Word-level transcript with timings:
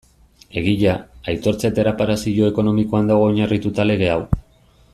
Egia, 0.61 0.93
aitortza 1.33 1.67
eta 1.69 1.83
erreparazio 1.83 2.49
ekonomikoan 2.55 3.13
dago 3.13 3.29
oinarrituta 3.29 3.87
lege 3.91 4.11
hau. 4.15 4.21